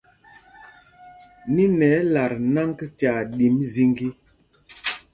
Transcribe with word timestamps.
Niná 1.53 1.85
ɛ́ 1.97 1.99
ɛ́ 2.01 2.07
lat 2.13 2.33
nǎŋg 2.53 2.79
tyaa 2.97 3.21
ɗǐm 3.37 3.55
zīgī. 3.71 4.09